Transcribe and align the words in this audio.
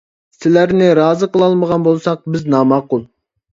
سىلەرنى 0.37 0.87
رازى 1.01 1.29
قىلالمىغان 1.35 1.87
بولساق 1.91 2.27
بىز 2.37 2.51
ناماقۇل. 2.57 3.07